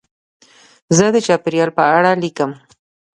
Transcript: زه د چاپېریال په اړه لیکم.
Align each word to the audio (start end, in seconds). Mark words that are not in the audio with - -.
زه 0.97 1.05
د 1.15 1.17
چاپېریال 1.27 1.69
په 1.77 1.83
اړه 1.97 2.11
لیکم. 2.23 2.51